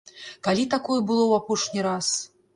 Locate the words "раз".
1.91-2.13